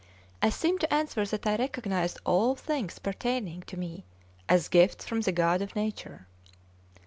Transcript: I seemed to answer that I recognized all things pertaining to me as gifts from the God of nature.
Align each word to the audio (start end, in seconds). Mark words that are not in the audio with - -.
I 0.41 0.49
seemed 0.49 0.79
to 0.79 0.91
answer 0.91 1.23
that 1.23 1.45
I 1.45 1.57
recognized 1.57 2.17
all 2.25 2.55
things 2.55 2.97
pertaining 2.97 3.61
to 3.67 3.77
me 3.77 4.03
as 4.49 4.67
gifts 4.67 5.05
from 5.05 5.21
the 5.21 5.31
God 5.31 5.61
of 5.61 5.75
nature. 5.75 6.25